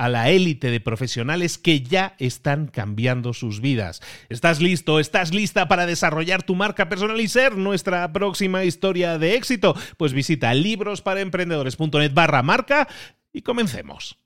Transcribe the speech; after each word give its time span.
a 0.00 0.08
la 0.08 0.30
élite 0.30 0.70
de 0.70 0.80
profesionales 0.80 1.58
que 1.58 1.82
ya 1.82 2.14
están 2.18 2.68
cambiando 2.68 3.34
sus 3.34 3.60
vidas. 3.60 4.00
¿Estás 4.30 4.58
listo? 4.62 4.98
¿Estás 4.98 5.34
lista 5.34 5.68
para 5.68 5.84
desarrollar 5.84 6.42
tu 6.42 6.54
marca 6.54 6.88
personal 6.88 7.20
y 7.20 7.28
ser 7.28 7.58
nuestra 7.58 8.10
próxima 8.10 8.64
historia 8.64 9.18
de 9.18 9.34
éxito? 9.34 9.76
Pues 9.98 10.14
visita 10.14 10.54
librosparaemprendedores.net 10.54 12.14
barra 12.14 12.42
marca 12.42 12.88
y 13.30 13.42
comencemos. 13.42 14.16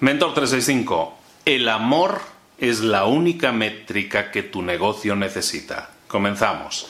Mentor 0.00 0.34
365. 0.34 1.18
El 1.46 1.70
amor 1.70 2.20
es 2.58 2.80
la 2.80 3.06
única 3.06 3.50
métrica 3.50 4.30
que 4.30 4.42
tu 4.42 4.60
negocio 4.60 5.16
necesita. 5.16 5.88
Comenzamos. 6.06 6.86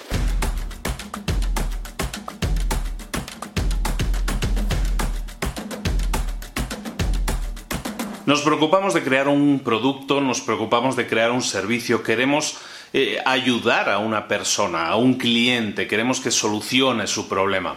Nos 8.27 8.41
preocupamos 8.41 8.95
de 8.95 9.03
crear 9.03 9.29
un 9.29 9.61
producto, 9.61 10.19
nos 10.23 10.41
preocupamos 10.41 10.97
de 10.97 11.07
crear 11.07 11.31
un 11.31 11.43
servicio, 11.43 12.03
queremos 12.03 12.57
eh, 12.95 13.19
ayudar 13.27 13.91
a 13.91 13.99
una 13.99 14.29
persona, 14.29 14.89
a 14.89 14.97
un 14.97 15.15
cliente, 15.15 15.87
queremos 15.87 16.21
que 16.21 16.31
solucione 16.31 17.07
su 17.07 17.29
problema. 17.29 17.77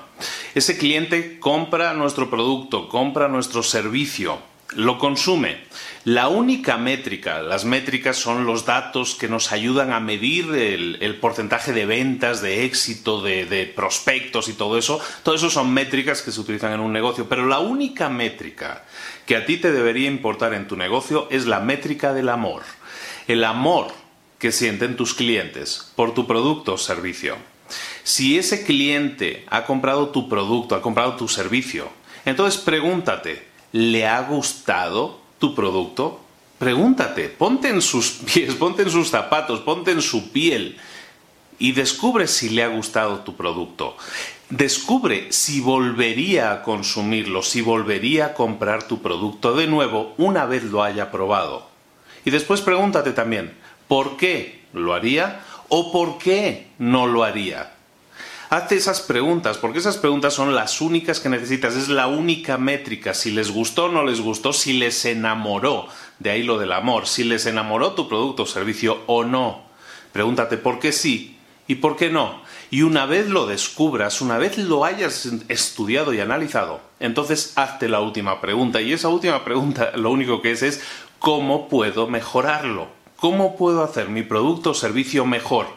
Ese 0.55 0.77
cliente 0.77 1.37
compra 1.37 1.93
nuestro 1.93 2.29
producto, 2.29 2.87
compra 2.87 3.27
nuestro 3.27 3.61
servicio, 3.61 4.39
lo 4.75 4.97
consume. 4.97 5.57
La 6.03 6.27
única 6.27 6.77
métrica, 6.77 7.41
las 7.41 7.65
métricas 7.65 8.17
son 8.17 8.45
los 8.45 8.65
datos 8.65 9.15
que 9.15 9.27
nos 9.27 9.51
ayudan 9.51 9.91
a 9.91 9.99
medir 9.99 10.53
el, 10.53 11.15
porcentaje 11.19 11.73
de 11.73 11.85
ventas, 11.85 12.41
de 12.41 12.65
éxito, 12.65 13.21
de, 13.21 13.45
de, 13.45 13.65
prospectos 13.65 14.47
y 14.47 14.53
todo 14.53 14.77
eso. 14.77 15.01
Todo 15.23 15.35
eso 15.35 15.49
son 15.49 15.73
métricas 15.73 16.21
que 16.21 16.31
se 16.31 16.39
utilizan 16.39 16.73
en 16.73 16.79
un 16.79 16.93
negocio, 16.93 17.27
pero 17.27 17.45
la 17.45 17.59
única 17.59 18.09
métrica 18.09 18.85
que 19.25 19.35
a 19.35 19.45
ti 19.45 19.57
te 19.57 19.71
debería 19.71 20.07
importar 20.07 20.53
en 20.53 20.67
tu 20.67 20.77
negocio 20.77 21.27
es 21.29 21.45
la 21.45 21.59
métrica 21.59 22.13
del 22.13 22.29
amor. 22.29 22.63
El 23.27 23.43
amor 23.43 23.87
que 24.39 24.51
sienten 24.51 24.95
tus 24.95 25.13
clientes 25.13 25.91
por 25.95 26.13
tu 26.13 26.27
producto 26.27 26.73
o 26.73 26.77
servicio. 26.77 27.37
Si 28.03 28.37
ese 28.37 28.63
cliente 28.63 29.45
ha 29.49 29.65
comprado 29.65 30.09
tu 30.09 30.29
producto, 30.29 30.75
ha 30.75 30.81
comprado 30.81 31.15
tu 31.15 31.27
servicio, 31.27 31.89
entonces 32.23 32.61
pregúntate, 32.61 33.47
¿le 33.77 34.07
ha 34.07 34.21
gustado 34.23 35.19
tu 35.37 35.53
producto? 35.53 36.19
Pregúntate, 36.57 37.29
ponte 37.29 37.69
en 37.69 37.83
sus 37.83 38.09
pies, 38.33 38.55
ponte 38.55 38.81
en 38.81 38.89
sus 38.89 39.09
zapatos, 39.09 39.59
ponte 39.59 39.91
en 39.91 40.01
su 40.01 40.31
piel 40.31 40.77
y 41.59 41.73
descubre 41.73 42.27
si 42.27 42.49
le 42.49 42.63
ha 42.63 42.69
gustado 42.69 43.19
tu 43.19 43.35
producto. 43.35 43.95
Descubre 44.49 45.31
si 45.31 45.59
volvería 45.59 46.51
a 46.51 46.63
consumirlo, 46.63 47.43
si 47.43 47.61
volvería 47.61 48.27
a 48.27 48.33
comprar 48.33 48.87
tu 48.87 49.01
producto 49.01 49.55
de 49.55 49.67
nuevo 49.67 50.15
una 50.17 50.45
vez 50.45 50.63
lo 50.63 50.81
haya 50.81 51.11
probado. 51.11 51.67
Y 52.25 52.31
después 52.31 52.61
pregúntate 52.61 53.11
también, 53.11 53.53
¿por 53.87 54.17
qué 54.17 54.63
lo 54.73 54.95
haría 54.95 55.41
o 55.69 55.91
por 55.91 56.17
qué 56.17 56.67
no 56.79 57.05
lo 57.05 57.23
haría? 57.23 57.76
Hazte 58.49 58.75
esas 58.77 59.01
preguntas, 59.01 59.57
porque 59.57 59.79
esas 59.79 59.97
preguntas 59.97 60.33
son 60.33 60.55
las 60.55 60.79
únicas 60.79 61.19
que 61.19 61.27
necesitas, 61.27 61.75
es 61.75 61.89
la 61.89 62.07
única 62.07 62.57
métrica, 62.57 63.13
si 63.13 63.31
les 63.31 63.51
gustó 63.51 63.85
o 63.85 63.89
no 63.89 64.05
les 64.05 64.21
gustó, 64.21 64.53
si 64.53 64.71
les 64.71 65.03
enamoró, 65.03 65.87
de 66.19 66.29
ahí 66.29 66.43
lo 66.43 66.57
del 66.57 66.71
amor, 66.71 67.07
si 67.07 67.25
les 67.25 67.45
enamoró 67.45 67.91
tu 67.91 68.07
producto 68.07 68.43
o 68.43 68.45
servicio 68.45 69.01
o 69.05 69.25
no. 69.25 69.63
Pregúntate 70.13 70.55
por 70.55 70.79
qué 70.79 70.93
sí 70.93 71.37
y 71.67 71.75
por 71.75 71.97
qué 71.97 72.09
no. 72.09 72.41
Y 72.71 72.83
una 72.83 73.05
vez 73.05 73.27
lo 73.27 73.47
descubras, 73.47 74.21
una 74.21 74.37
vez 74.37 74.57
lo 74.57 74.85
hayas 74.85 75.29
estudiado 75.49 76.13
y 76.13 76.21
analizado, 76.21 76.79
entonces 77.01 77.51
hazte 77.57 77.89
la 77.89 77.99
última 77.99 78.39
pregunta. 78.39 78.79
Y 78.79 78.93
esa 78.93 79.09
última 79.09 79.43
pregunta 79.43 79.91
lo 79.95 80.09
único 80.09 80.41
que 80.41 80.51
es 80.51 80.63
es 80.63 80.81
¿cómo 81.19 81.67
puedo 81.67 82.07
mejorarlo? 82.07 82.87
¿Cómo 83.17 83.57
puedo 83.57 83.83
hacer 83.83 84.07
mi 84.07 84.23
producto 84.23 84.69
o 84.69 84.73
servicio 84.73 85.25
mejor? 85.25 85.67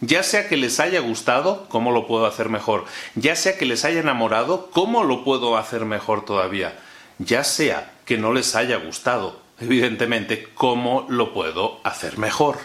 Ya 0.00 0.22
sea 0.22 0.48
que 0.48 0.56
les 0.58 0.78
haya 0.78 1.00
gustado, 1.00 1.66
¿cómo 1.68 1.90
lo 1.90 2.06
puedo 2.06 2.26
hacer 2.26 2.50
mejor? 2.50 2.84
Ya 3.14 3.34
sea 3.34 3.56
que 3.56 3.64
les 3.64 3.84
haya 3.84 4.00
enamorado, 4.00 4.70
¿cómo 4.70 5.04
lo 5.04 5.24
puedo 5.24 5.56
hacer 5.56 5.86
mejor 5.86 6.24
todavía? 6.24 6.78
Ya 7.18 7.44
sea 7.44 7.92
que 8.04 8.18
no 8.18 8.34
les 8.34 8.54
haya 8.54 8.76
gustado, 8.76 9.40
evidentemente, 9.58 10.48
¿cómo 10.54 11.06
lo 11.08 11.32
puedo 11.32 11.80
hacer 11.82 12.18
mejor? 12.18 12.58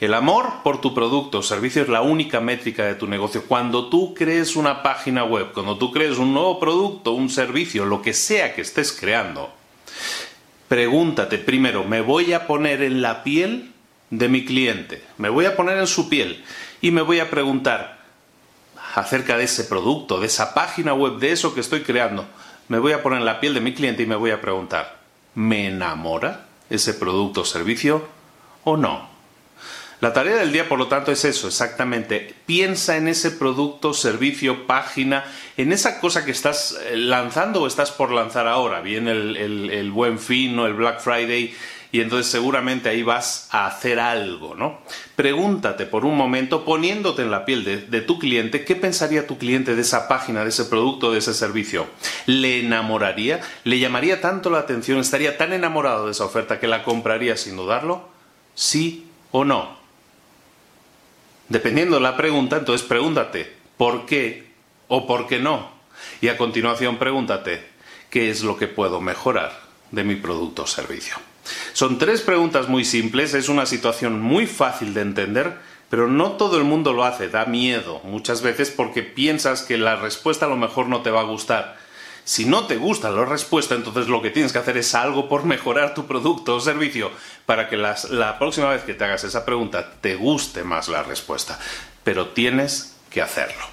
El 0.00 0.14
amor 0.14 0.62
por 0.62 0.80
tu 0.80 0.94
producto 0.94 1.38
o 1.38 1.42
servicio 1.42 1.82
es 1.82 1.88
la 1.88 2.02
única 2.02 2.40
métrica 2.40 2.84
de 2.84 2.94
tu 2.94 3.06
negocio. 3.08 3.44
Cuando 3.46 3.88
tú 3.88 4.14
crees 4.14 4.54
una 4.54 4.82
página 4.82 5.24
web, 5.24 5.52
cuando 5.52 5.76
tú 5.76 5.92
crees 5.92 6.18
un 6.18 6.34
nuevo 6.34 6.60
producto, 6.60 7.12
un 7.12 7.30
servicio, 7.30 7.84
lo 7.84 8.02
que 8.02 8.14
sea 8.14 8.54
que 8.54 8.62
estés 8.62 8.92
creando, 8.92 9.52
pregúntate 10.68 11.38
primero, 11.38 11.84
¿me 11.84 12.00
voy 12.00 12.32
a 12.32 12.46
poner 12.46 12.82
en 12.82 13.02
la 13.02 13.24
piel 13.24 13.72
de 14.10 14.28
mi 14.28 14.44
cliente? 14.44 15.02
¿Me 15.16 15.28
voy 15.28 15.44
a 15.44 15.56
poner 15.56 15.78
en 15.78 15.86
su 15.86 16.08
piel? 16.08 16.44
Y 16.80 16.90
me 16.90 17.02
voy 17.02 17.20
a 17.20 17.30
preguntar 17.30 17.98
acerca 18.94 19.36
de 19.36 19.44
ese 19.44 19.64
producto, 19.64 20.20
de 20.20 20.26
esa 20.26 20.54
página 20.54 20.94
web, 20.94 21.18
de 21.18 21.32
eso 21.32 21.54
que 21.54 21.60
estoy 21.60 21.82
creando. 21.82 22.26
Me 22.68 22.78
voy 22.78 22.92
a 22.92 23.02
poner 23.02 23.20
en 23.20 23.26
la 23.26 23.40
piel 23.40 23.54
de 23.54 23.60
mi 23.60 23.74
cliente 23.74 24.02
y 24.02 24.06
me 24.06 24.16
voy 24.16 24.30
a 24.30 24.40
preguntar, 24.40 24.98
¿me 25.34 25.68
enamora 25.68 26.46
ese 26.70 26.94
producto 26.94 27.42
o 27.42 27.44
servicio 27.44 28.06
o 28.64 28.76
no? 28.76 29.18
La 30.00 30.12
tarea 30.12 30.36
del 30.36 30.52
día, 30.52 30.68
por 30.68 30.78
lo 30.78 30.86
tanto, 30.86 31.10
es 31.10 31.24
eso, 31.24 31.48
exactamente. 31.48 32.32
Piensa 32.46 32.96
en 32.96 33.08
ese 33.08 33.32
producto, 33.32 33.92
servicio, 33.92 34.64
página, 34.64 35.24
en 35.56 35.72
esa 35.72 35.98
cosa 35.98 36.24
que 36.24 36.30
estás 36.30 36.78
eh, 36.86 36.96
lanzando 36.96 37.62
o 37.62 37.66
estás 37.66 37.90
por 37.90 38.12
lanzar 38.12 38.46
ahora, 38.46 38.80
bien 38.80 39.08
el, 39.08 39.90
buen 39.90 40.20
fin 40.20 40.56
o 40.56 40.66
el 40.66 40.74
Black 40.74 41.00
Friday, 41.00 41.52
y 41.90 42.00
entonces 42.00 42.30
seguramente 42.30 42.88
ahí 42.88 43.02
vas 43.02 43.48
a 43.50 43.66
hacer 43.66 43.98
algo, 43.98 44.54
¿no? 44.54 44.80
Pregúntate 45.16 45.86
por 45.86 46.04
un 46.04 46.16
momento, 46.16 46.64
poniéndote 46.64 47.22
en 47.22 47.30
la 47.30 47.44
piel 47.44 47.64
de, 47.64 47.78
de, 47.78 48.00
tu 48.02 48.18
cliente, 48.18 48.64
¿qué 48.64 48.76
pensaría 48.76 49.26
tu 49.26 49.38
cliente 49.38 49.74
de 49.74 49.80
esa 49.80 50.06
página, 50.06 50.42
de 50.42 50.50
ese 50.50 50.66
producto, 50.66 51.12
de 51.12 51.18
ese 51.18 51.32
servicio? 51.32 51.86
¿Le 52.26 52.60
enamoraría? 52.60 53.40
¿Le 53.64 53.78
llamaría 53.78 54.20
tanto 54.20 54.50
la 54.50 54.58
atención? 54.58 54.98
¿Estaría 54.98 55.38
tan 55.38 55.52
enamorado 55.52 56.06
de 56.06 56.12
esa 56.12 56.24
oferta 56.24 56.60
que 56.60 56.68
la 56.68 56.84
compraría 56.84 57.36
sin 57.36 57.56
dudarlo? 57.56 58.08
¿Sí 58.54 59.06
o 59.30 59.44
no? 59.44 59.78
Dependiendo 61.48 61.96
de 61.96 62.02
la 62.02 62.16
pregunta, 62.16 62.58
entonces 62.58 62.86
pregúntate, 62.86 63.50
¿por 63.78 64.04
qué 64.04 64.52
o 64.88 65.06
por 65.06 65.26
qué 65.26 65.38
no? 65.38 65.70
Y 66.20 66.28
a 66.28 66.36
continuación 66.36 66.98
pregúntate, 66.98 67.66
¿qué 68.10 68.30
es 68.30 68.42
lo 68.42 68.58
que 68.58 68.68
puedo 68.68 69.00
mejorar 69.00 69.58
de 69.90 70.04
mi 70.04 70.16
producto 70.16 70.64
o 70.64 70.66
servicio? 70.66 71.16
Son 71.72 71.98
tres 71.98 72.20
preguntas 72.22 72.68
muy 72.68 72.84
simples, 72.84 73.34
es 73.34 73.48
una 73.48 73.66
situación 73.66 74.20
muy 74.20 74.46
fácil 74.46 74.94
de 74.94 75.02
entender, 75.02 75.58
pero 75.90 76.08
no 76.08 76.32
todo 76.32 76.58
el 76.58 76.64
mundo 76.64 76.92
lo 76.92 77.04
hace, 77.04 77.28
da 77.28 77.46
miedo 77.46 78.00
muchas 78.04 78.42
veces 78.42 78.70
porque 78.70 79.02
piensas 79.02 79.62
que 79.62 79.78
la 79.78 79.96
respuesta 79.96 80.46
a 80.46 80.48
lo 80.48 80.56
mejor 80.56 80.88
no 80.88 81.02
te 81.02 81.10
va 81.10 81.20
a 81.20 81.24
gustar. 81.24 81.76
Si 82.24 82.44
no 82.44 82.66
te 82.66 82.76
gusta 82.76 83.10
la 83.10 83.24
respuesta, 83.24 83.74
entonces 83.74 84.08
lo 84.08 84.20
que 84.20 84.28
tienes 84.28 84.52
que 84.52 84.58
hacer 84.58 84.76
es 84.76 84.94
algo 84.94 85.30
por 85.30 85.44
mejorar 85.44 85.94
tu 85.94 86.06
producto 86.06 86.56
o 86.56 86.60
servicio 86.60 87.10
para 87.46 87.70
que 87.70 87.78
la 87.78 88.38
próxima 88.38 88.68
vez 88.68 88.82
que 88.82 88.92
te 88.92 89.04
hagas 89.04 89.24
esa 89.24 89.46
pregunta 89.46 89.92
te 90.02 90.14
guste 90.14 90.62
más 90.62 90.88
la 90.88 91.02
respuesta. 91.02 91.58
Pero 92.04 92.28
tienes 92.28 92.98
que 93.08 93.22
hacerlo. 93.22 93.64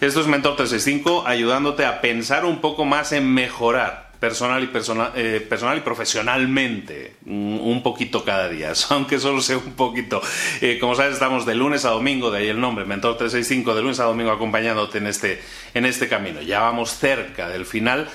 Esto 0.00 0.20
es 0.20 0.26
Mentor 0.26 0.56
365 0.56 1.24
ayudándote 1.26 1.84
a 1.84 2.00
pensar 2.00 2.44
un 2.44 2.60
poco 2.60 2.84
más 2.84 3.12
en 3.12 3.32
mejorar 3.32 4.07
personal 4.20 4.62
y, 4.64 4.66
personal, 4.66 5.12
eh, 5.14 5.44
personal 5.48 5.78
y 5.78 5.80
profesionalmente 5.80 7.16
un 7.26 7.80
poquito 7.82 8.24
cada 8.24 8.48
día, 8.48 8.72
aunque 8.90 9.18
solo 9.18 9.40
sea 9.40 9.58
un 9.58 9.74
poquito. 9.74 10.20
Eh, 10.60 10.78
como 10.80 10.94
sabes, 10.94 11.14
estamos 11.14 11.46
de 11.46 11.54
lunes 11.54 11.84
a 11.84 11.90
domingo, 11.90 12.30
de 12.30 12.38
ahí 12.38 12.48
el 12.48 12.60
nombre, 12.60 12.84
Mentor 12.84 13.16
365, 13.16 13.74
de 13.74 13.82
lunes 13.82 14.00
a 14.00 14.04
domingo 14.04 14.30
acompañándote 14.30 14.98
en 14.98 15.06
este, 15.06 15.40
en 15.74 15.84
este 15.84 16.08
camino. 16.08 16.40
Ya 16.42 16.60
vamos 16.60 16.96
cerca 16.98 17.48
del 17.48 17.64
final, 17.64 18.08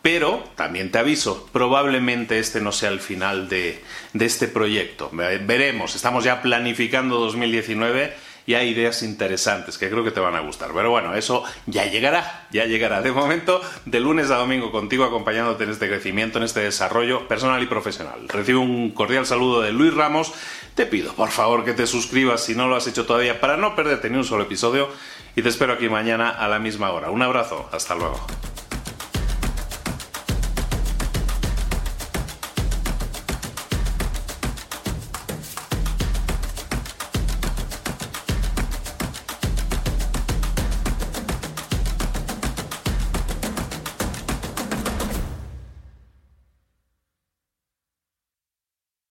pero 0.00 0.42
también 0.56 0.90
te 0.90 0.98
aviso, 0.98 1.48
probablemente 1.52 2.38
este 2.38 2.60
no 2.60 2.72
sea 2.72 2.88
el 2.90 3.00
final 3.00 3.48
de, 3.48 3.82
de 4.12 4.24
este 4.24 4.48
proyecto. 4.48 5.10
Veremos, 5.12 5.94
estamos 5.94 6.24
ya 6.24 6.42
planificando 6.42 7.18
2019 7.18 8.31
y 8.46 8.54
hay 8.54 8.70
ideas 8.70 9.02
interesantes 9.02 9.78
que 9.78 9.88
creo 9.88 10.04
que 10.04 10.10
te 10.10 10.20
van 10.20 10.34
a 10.34 10.40
gustar. 10.40 10.70
Pero 10.74 10.90
bueno, 10.90 11.14
eso 11.14 11.44
ya 11.66 11.86
llegará, 11.86 12.46
ya 12.50 12.64
llegará. 12.64 13.02
De 13.02 13.12
momento, 13.12 13.60
de 13.84 14.00
lunes 14.00 14.30
a 14.30 14.36
domingo 14.36 14.72
contigo 14.72 15.04
acompañándote 15.04 15.64
en 15.64 15.70
este 15.70 15.88
crecimiento, 15.88 16.38
en 16.38 16.44
este 16.44 16.60
desarrollo 16.60 17.28
personal 17.28 17.62
y 17.62 17.66
profesional. 17.66 18.28
Recibo 18.28 18.60
un 18.60 18.90
cordial 18.90 19.26
saludo 19.26 19.60
de 19.60 19.72
Luis 19.72 19.94
Ramos. 19.94 20.32
Te 20.74 20.86
pido, 20.86 21.12
por 21.14 21.30
favor, 21.30 21.64
que 21.64 21.74
te 21.74 21.86
suscribas 21.86 22.42
si 22.42 22.54
no 22.54 22.68
lo 22.68 22.76
has 22.76 22.86
hecho 22.86 23.06
todavía 23.06 23.40
para 23.40 23.56
no 23.56 23.76
perderte 23.76 24.10
ni 24.10 24.16
un 24.16 24.24
solo 24.24 24.44
episodio 24.44 24.88
y 25.36 25.42
te 25.42 25.48
espero 25.48 25.74
aquí 25.74 25.88
mañana 25.88 26.30
a 26.30 26.48
la 26.48 26.58
misma 26.58 26.90
hora. 26.90 27.10
Un 27.10 27.22
abrazo, 27.22 27.68
hasta 27.72 27.94
luego. 27.94 28.20